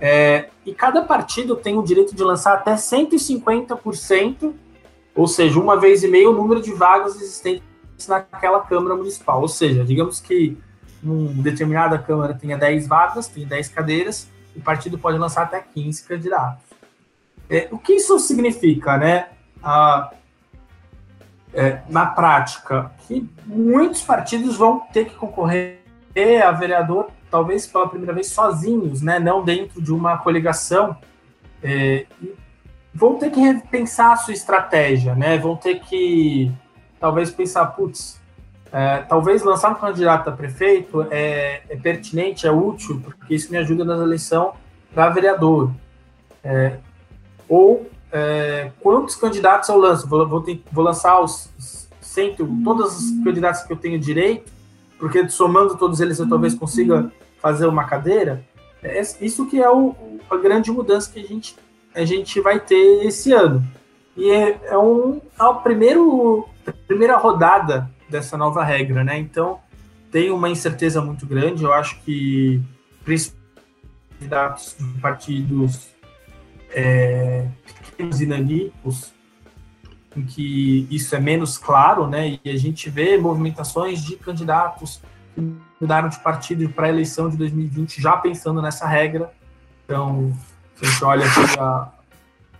[0.00, 4.52] É, e cada partido tem o direito de lançar até 150%,
[5.14, 7.62] ou seja, uma vez e meio o número de vagas existentes
[8.08, 9.40] naquela Câmara Municipal.
[9.40, 10.56] Ou seja, digamos que
[11.02, 16.04] uma determinada Câmara tenha 10 vagas, tem 10 cadeiras, o partido pode lançar até 15
[16.04, 16.64] candidatos.
[17.48, 19.28] É, o que isso significa, né?
[19.62, 20.10] Ah,
[21.54, 25.78] é, na prática, que muitos partidos vão ter que concorrer
[26.44, 30.96] a vereador, talvez pela primeira vez sozinhos, né, não dentro de uma coligação,
[31.62, 32.06] é,
[32.94, 36.52] vão ter que repensar a sua estratégia, né, vão ter que
[37.00, 38.20] talvez pensar, putz,
[38.72, 43.58] é, talvez lançar um candidato a prefeito é, é, pertinente, é útil, porque isso me
[43.58, 44.54] ajuda na eleição
[44.92, 45.70] para vereador.
[46.42, 46.78] É,
[47.48, 50.06] ou é, quantos candidatos eu lanço?
[50.06, 51.50] Vou, vou, ter, vou lançar os
[52.00, 54.52] cento, todos os candidatos que eu tenho direito,
[55.00, 57.10] porque somando todos eles eu talvez consiga
[57.42, 58.44] fazer uma cadeira.
[58.80, 59.96] É isso que é o,
[60.30, 61.56] a grande mudança que a gente,
[61.92, 63.64] a gente vai ter esse ano.
[64.16, 69.18] E é, é, um, é o primeiro, a primeira rodada dessa nova regra, né?
[69.18, 69.58] Então
[70.12, 71.64] tem uma incerteza muito grande.
[71.64, 72.62] Eu acho que
[74.12, 75.88] candidatos de partidos
[76.70, 77.48] é,
[77.94, 79.12] pequenos e nanicos,
[80.16, 82.38] em que isso é menos claro, né?
[82.44, 85.00] E a gente vê movimentações de candidatos
[85.34, 89.32] que mudaram de partido para a eleição de 2020 já pensando nessa regra.
[89.84, 90.32] Então,
[90.76, 91.92] se a gente olha aqui a,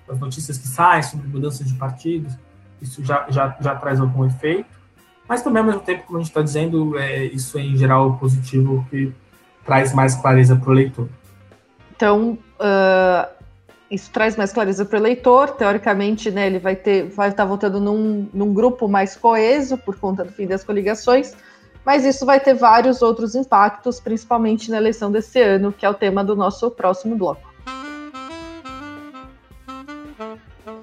[0.09, 2.33] as notícias que saem sobre mudanças de partidos,
[2.81, 4.69] isso já, já, já traz algum efeito.
[5.29, 8.19] Mas também, ao mesmo tempo, como a gente está dizendo, é, isso é em geral
[8.19, 9.13] positivo, que
[9.65, 11.09] traz mais clareza para o eleitor.
[11.97, 13.44] Então, uh,
[13.91, 15.51] isso traz mais clareza para o eleitor.
[15.51, 20.25] Teoricamente, né, ele vai ter, vai estar votando num, num grupo mais coeso por conta
[20.25, 21.35] do fim das coligações,
[21.85, 25.95] mas isso vai ter vários outros impactos, principalmente na eleição desse ano, que é o
[25.95, 27.53] tema do nosso próximo bloco.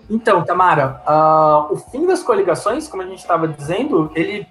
[0.10, 4.46] Então, Tamara, uh, o fim das coligações, como a gente estava dizendo, ele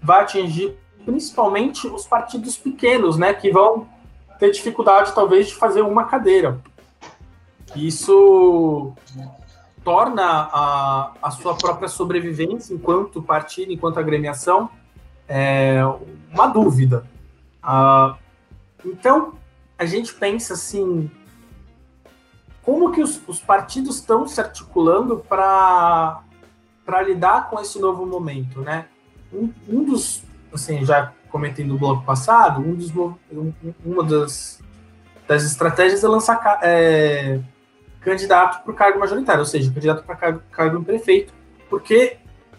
[0.00, 3.86] vai atingir principalmente os partidos pequenos, né, que vão
[4.38, 6.60] ter dificuldade talvez de fazer uma cadeira.
[7.74, 8.92] Isso
[9.84, 14.70] torna a, a sua própria sobrevivência enquanto partido, enquanto agremiação,
[15.28, 15.80] é,
[16.32, 17.06] uma dúvida.
[17.62, 18.16] Ah,
[18.84, 19.34] então,
[19.78, 21.10] a gente pensa assim,
[22.62, 26.22] como que os, os partidos estão se articulando para
[27.04, 28.86] lidar com esse novo momento, né?
[29.32, 33.52] Um, um, dos, assim, já comentei no bloco passado, um dos, um,
[33.84, 34.62] uma das,
[35.26, 37.40] das estratégias é lançar é,
[38.04, 41.32] candidato para o cargo majoritário, ou seja, candidato para cargo, cargo em prefeito,
[41.70, 42.18] porque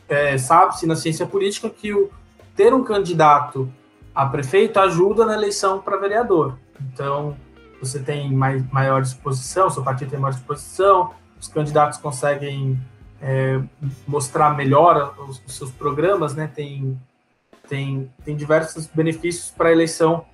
[0.10, 2.10] é, sabe-se na ciência política que o,
[2.55, 3.71] ter um candidato
[4.13, 6.58] a prefeito ajuda na eleição para vereador.
[6.81, 7.36] Então,
[7.79, 12.79] você tem mais, maior disposição, seu partido tem maior disposição, os candidatos conseguem
[13.21, 13.62] é,
[14.08, 16.49] mostrar melhor os, os, seus programas, né?
[16.53, 16.99] Tem,
[17.67, 20.25] tem, tem diversos benefícios para a eleição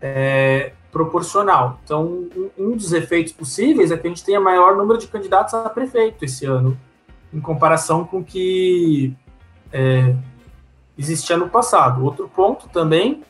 [0.00, 1.80] é, proporcional.
[1.82, 5.68] Então, um, dos efeitos possíveis é que a gente tenha maior número de candidatos a
[5.68, 6.78] prefeito esse ano,
[7.32, 9.12] em comparação com o que
[9.72, 10.14] é,
[10.96, 12.04] existia no passado.
[12.04, 13.24] Outro ponto também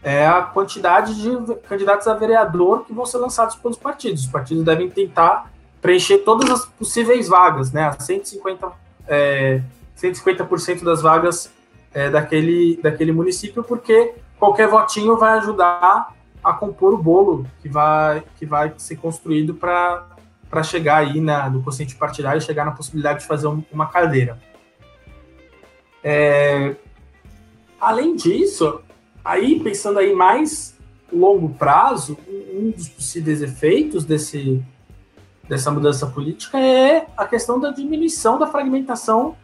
[0.00, 4.22] é a quantidade de candidatos a vereador que vão ser lançados pelos partidos.
[4.22, 5.50] Os partidos devem tentar
[5.82, 7.90] preencher todas as possíveis vagas, né?
[7.90, 8.72] 150%,
[9.08, 9.60] é,
[10.00, 11.52] 150% das vagas
[11.92, 16.16] é, daquele, daquele município, porque qualquer votinho vai ajudar
[16.48, 21.62] a compor o bolo que vai, que vai ser construído para chegar aí na, no
[21.62, 24.38] consciente partidário, chegar na possibilidade de fazer um, uma cadeira.
[26.02, 26.74] É,
[27.78, 28.80] além disso,
[29.22, 30.74] aí pensando aí mais
[31.12, 34.64] longo prazo, um dos possíveis efeitos desse,
[35.46, 39.36] dessa mudança política é a questão da diminuição da fragmentação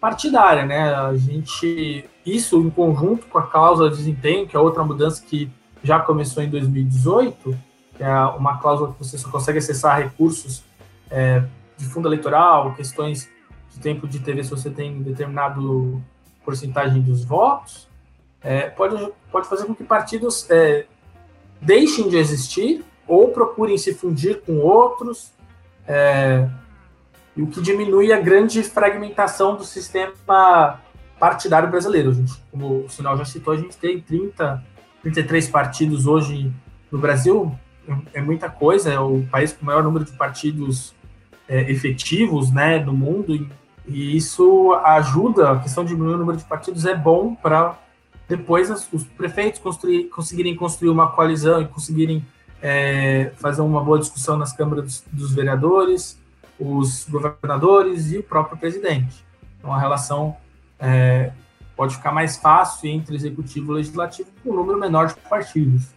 [0.00, 0.94] partidária, né?
[0.94, 5.50] A gente isso em conjunto com a causa de desempenho, que é outra mudança que
[5.84, 7.56] já começou em 2018,
[7.94, 10.64] que é uma cláusula que você só consegue acessar recursos
[11.10, 11.44] é,
[11.76, 13.28] de fundo eleitoral, questões
[13.70, 16.02] de tempo de TV se você tem determinado
[16.44, 17.88] porcentagem dos votos,
[18.42, 20.86] é, pode, pode fazer com que partidos é,
[21.60, 25.32] deixem de existir ou procurem se fundir com outros,
[25.86, 26.48] é,
[27.36, 30.80] o que diminui a grande fragmentação do sistema
[31.18, 32.12] partidário brasileiro.
[32.12, 34.62] Gente, como o Sinal já citou, a gente tem 30,
[35.04, 36.50] 33 partidos hoje
[36.90, 37.54] no Brasil,
[38.14, 40.94] é muita coisa, é o país com o maior número de partidos
[41.46, 43.46] é, efetivos né, no mundo, e,
[43.86, 47.78] e isso ajuda, a questão de diminuir o número de partidos é bom para
[48.26, 52.24] depois as, os prefeitos construir, conseguirem construir uma coalizão e conseguirem
[52.62, 56.18] é, fazer uma boa discussão nas câmaras dos, dos, vereadores,
[56.58, 59.22] os governadores e o próprio presidente.
[59.58, 60.34] Então a relação
[60.80, 61.30] é,
[61.76, 65.88] pode ficar mais fácil entre executivo e legislativo com um número menor de partidos.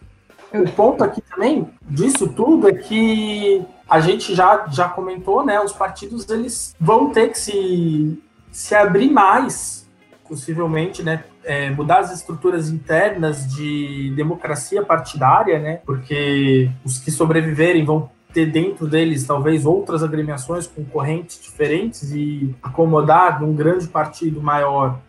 [0.52, 5.60] O ponto aqui também disso tudo é que a gente já, já comentou, né?
[5.60, 9.86] Os partidos eles vão ter que se, se abrir mais,
[10.26, 11.24] possivelmente, né?
[11.48, 15.80] é, mudar as estruturas internas de democracia partidária, né?
[15.86, 22.54] Porque os que sobreviverem vão ter dentro deles talvez outras agremiações com correntes diferentes e
[22.62, 25.00] acomodar num grande partido maior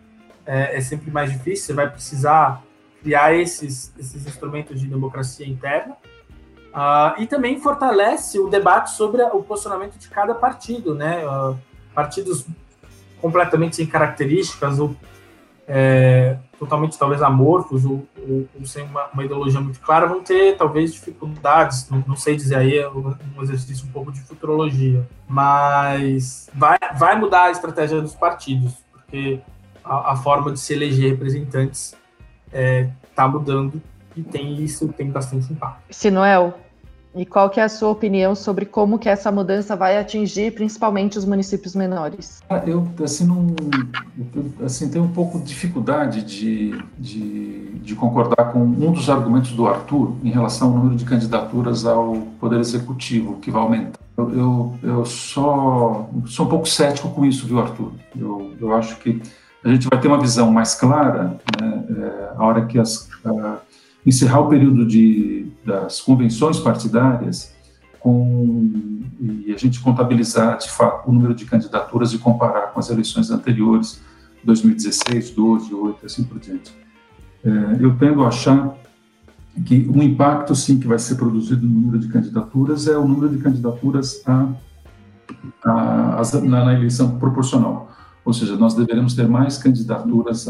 [0.50, 1.68] é, é, sempre mais difícil.
[1.68, 2.64] Você vai precisar
[3.04, 5.96] criar esses, esses instrumentos de democracia interna.
[6.70, 11.24] Uh, e também fortalece o debate sobre o posicionamento de cada partido, né?
[11.26, 11.58] Uh,
[11.94, 12.46] partidos
[13.22, 14.96] completamente sem características ou
[15.68, 20.58] é, totalmente talvez amorfos ou, ou, ou sem uma, uma, ideologia muito clara vão ter
[20.58, 26.50] talvez dificuldades, não, não sei dizer aí, é um exercício um pouco de futurologia, mas
[26.56, 29.40] vai, vai mudar a estratégia dos partidos, porque
[29.84, 31.96] a, a forma de se eleger representantes
[32.48, 33.82] está é, tá mudando
[34.16, 35.84] e tem isso tem bastante impacto.
[35.90, 36.54] Sinuel,
[37.16, 41.18] e qual que é a sua opinião sobre como que essa mudança vai atingir principalmente
[41.18, 42.40] os municípios menores?
[42.68, 43.48] Eu assim não
[44.64, 49.68] assim tenho um pouco de dificuldade de, de, de, concordar com um dos argumentos do
[49.68, 54.00] Arthur em relação ao número de candidaturas ao poder executivo que vai aumentar.
[54.16, 57.92] Eu, eu, eu só sou um pouco cético com isso, viu, Arthur?
[58.16, 59.20] Eu, eu acho que
[59.64, 63.10] a gente vai ter uma visão mais clara né, é, a hora que as
[64.06, 67.54] encerrar o período de, das convenções partidárias
[68.00, 72.90] com, e a gente contabilizar, de fato, o número de candidaturas e comparar com as
[72.90, 74.02] eleições anteriores,
[74.44, 76.74] 2016, 12, 8, assim por diante.
[77.44, 77.50] É,
[77.80, 78.74] eu tendo a achar
[79.66, 83.36] que o impacto, sim, que vai ser produzido no número de candidaturas é o número
[83.36, 84.48] de candidaturas a,
[85.66, 87.92] a, a na, na, eleição proporcional.
[88.26, 90.48] Ou seja, nós deveremos ter mais candidaturas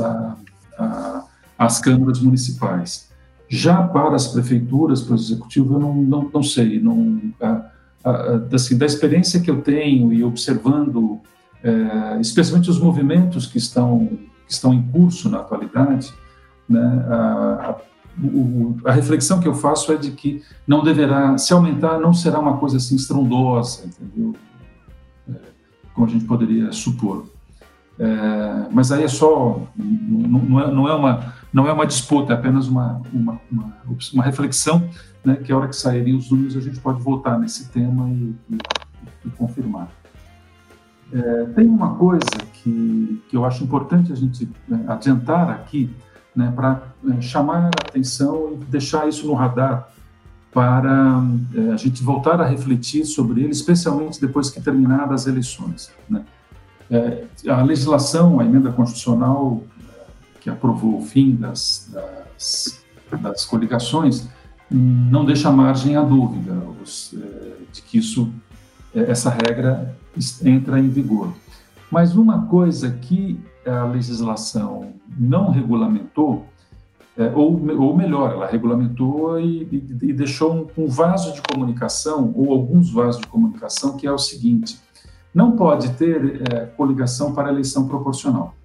[1.57, 3.09] às câmaras municipais.
[3.47, 6.79] Já para as prefeituras, para o executivo, eu não, não, não sei.
[6.79, 7.65] Não, a,
[8.03, 11.19] a, assim, da experiência que eu tenho e observando,
[11.63, 14.07] é, especialmente os movimentos que estão,
[14.47, 16.13] que estão em curso na atualidade,
[16.67, 17.75] né, a,
[18.23, 22.39] o, a reflexão que eu faço é de que não deverá, se aumentar, não será
[22.39, 24.35] uma coisa assim estrondosa, entendeu?
[25.27, 25.33] É,
[25.93, 27.25] como a gente poderia supor.
[27.99, 32.35] É, mas aí é só, não, é, não é uma não é uma disputa, é
[32.35, 33.73] apenas uma, uma, uma,
[34.13, 34.87] uma reflexão,
[35.25, 38.35] né, que a hora que saírem os números a gente pode voltar nesse tema e,
[38.51, 38.57] e,
[39.25, 39.89] e confirmar.
[41.11, 42.23] É, tem uma coisa
[42.53, 45.89] que, que eu acho importante a gente né, adiantar aqui,
[46.35, 49.89] né, para é, chamar a atenção e deixar isso no radar
[50.51, 51.23] para
[51.55, 55.91] é, a gente voltar a refletir sobre ele, especialmente depois que terminadas as eleições.
[56.07, 56.23] Né?
[56.91, 59.61] É, a legislação, a emenda constitucional
[60.41, 62.81] que aprovou o fim das, das,
[63.21, 64.27] das coligações,
[64.71, 68.31] não deixa margem à dúvida os, é, de que isso,
[68.95, 69.95] é, essa regra
[70.43, 71.31] entra em vigor.
[71.91, 76.45] Mas uma coisa que a legislação não regulamentou,
[77.35, 82.53] ou, ou melhor, ela regulamentou e, e, e deixou um, um, vaso de comunicação, ou
[82.53, 84.79] alguns vasos de comunicação, que é o seguinte:
[85.33, 88.55] não pode ter é, coligação para eleição proporcional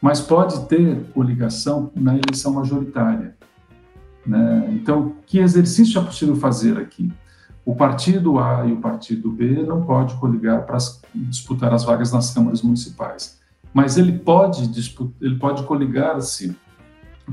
[0.00, 3.36] mas pode ter coligação na eleição majoritária.
[4.24, 4.68] Né?
[4.72, 7.12] Então, que exercício é possível fazer aqui?
[7.64, 10.78] O partido A e o partido B não pode coligar para
[11.14, 13.38] disputar as vagas nas câmaras municipais,
[13.74, 14.70] mas ele pode
[15.20, 16.56] ele pode coligar-se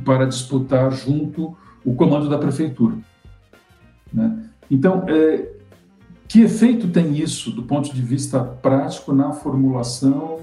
[0.03, 1.55] para disputar junto
[1.85, 2.97] o comando da prefeitura.
[4.11, 4.49] Né?
[4.69, 5.54] Então, é,
[6.27, 10.39] que efeito tem isso do ponto de vista prático na formulação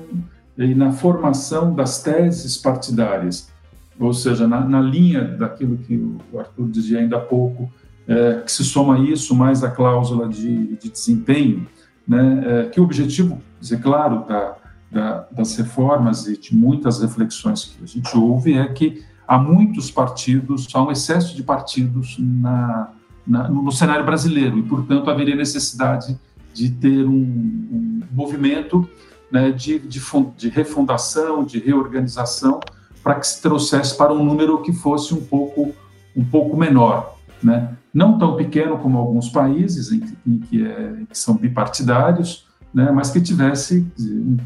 [0.56, 3.50] e na formação das teses partidárias.
[3.98, 5.96] ou seja, na, na linha daquilo que
[6.32, 7.70] o Arthur dizia ainda há pouco,
[8.06, 11.66] é, que se soma isso mais a cláusula de, de desempenho,
[12.06, 14.56] né, é, que o objetivo, dizer, claro, da,
[14.90, 19.90] da, das reformas e de muitas reflexões que a gente ouve é que há muitos
[19.90, 22.90] partidos, há um excesso de partidos na,
[23.26, 26.18] na, no cenário brasileiro e, portanto, haveria necessidade
[26.52, 28.88] de ter um, um movimento
[29.30, 30.00] né, de, de,
[30.36, 32.60] de, refundação, de reorganização,
[33.02, 35.74] para que se trouxesse para um número que fosse um pouco,
[36.14, 37.16] um pouco menor.
[37.42, 37.74] Né?
[37.92, 43.10] Não tão pequeno como alguns países, em, em que, é, que, são bipartidários, né, mas
[43.10, 43.86] que tivesse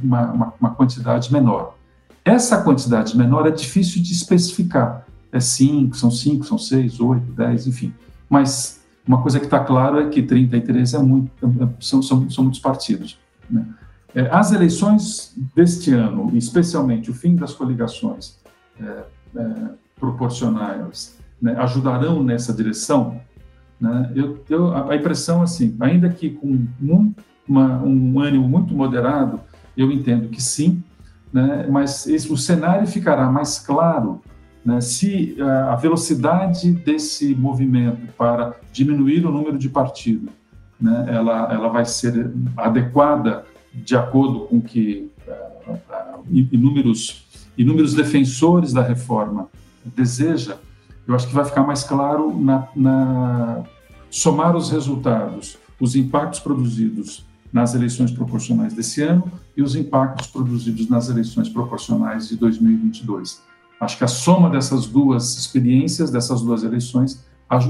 [0.03, 1.75] uma, uma, uma quantidade menor.
[2.25, 5.07] Essa quantidade menor é difícil de especificar.
[5.31, 7.93] É cinco, são cinco, são seis, oito, dez, enfim.
[8.29, 11.31] Mas uma coisa que está claro é que 33 é muito,
[11.81, 13.19] são, são, são muitos partidos.
[13.49, 13.65] Né?
[14.15, 18.39] É, as eleições deste ano, especialmente o fim das coligações
[18.81, 19.05] é,
[19.37, 19.55] é,
[20.01, 23.21] proporcionais, né, ajudarão nessa direção?
[23.81, 24.11] Né?
[24.15, 26.67] Eu, eu, a impressão, assim, ainda que com
[27.47, 29.41] uma, um ânimo muito moderado,
[29.77, 30.83] eu entendo que sim,
[31.33, 31.67] né?
[31.71, 34.21] mas esse, o cenário ficará mais claro
[34.67, 40.31] né, se a velocidade desse movimento para diminuir o número de partidos
[40.81, 48.83] né, ela, ela vai ser adequada de acordo com que uh, inúmeros, inúmeros defensores da
[48.83, 49.49] reforma
[49.85, 50.57] deseja,
[51.07, 53.65] eu acho que vai ficar mais claro na, na
[54.11, 60.89] somar os resultados, os impactos produzidos nas eleições proporcionais desse ano e os impactos produzidos
[60.89, 63.43] nas eleições proporcionais de 2022.
[63.81, 67.25] Acho que a soma dessas duas experiências, dessas duas eleições,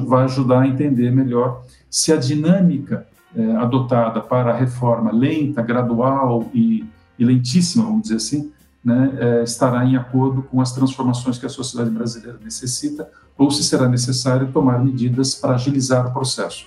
[0.07, 6.49] vai ajudar a entender melhor se a dinâmica é, adotada para a reforma lenta, gradual
[6.55, 6.85] e,
[7.19, 8.53] e lentíssima, vamos dizer assim,
[8.85, 13.65] né, é, estará em acordo com as transformações que a sociedade brasileira necessita, ou se
[13.65, 16.67] será necessário tomar medidas para agilizar o processo.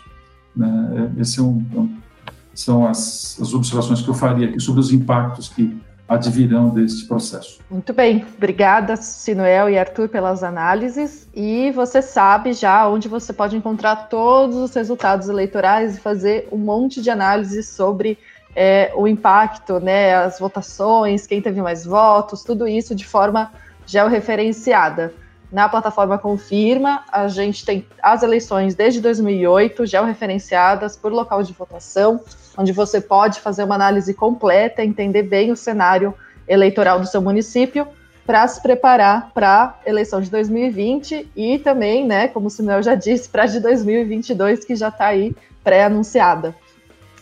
[0.55, 1.11] Né?
[1.17, 2.09] Esse é um, é
[2.53, 5.79] são as, as observações que eu faria aqui sobre os impactos que
[6.09, 7.59] advirão deste processo.
[7.69, 13.55] Muito bem, obrigada Sinuel e Arthur pelas análises e você sabe já onde você pode
[13.55, 18.17] encontrar todos os resultados eleitorais e fazer um monte de análises sobre
[18.55, 23.51] é, o impacto, né, as votações, quem teve mais votos, tudo isso de forma
[23.85, 25.13] georreferenciada.
[25.51, 32.19] Na plataforma Confirma, a gente tem as eleições desde 2008 georreferenciadas por local de votação,
[32.59, 36.13] onde você pode fazer uma análise completa, entender bem o cenário
[36.45, 37.87] eleitoral do seu município
[38.25, 42.95] para se preparar para a eleição de 2020 e também, né, como o Sinuel já
[42.95, 45.33] disse, para a de 2022, que já está aí
[45.63, 46.53] pré-anunciada.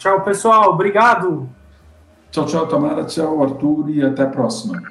[0.02, 0.68] Tchau, pessoal.
[0.72, 1.48] Obrigado.
[2.32, 3.06] Tchau, tchau, Tamara.
[3.06, 3.88] Tchau, Arthur.
[3.92, 4.82] E até a próxima.